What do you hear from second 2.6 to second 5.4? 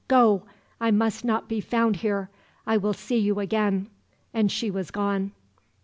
I will see you again," and she was gone.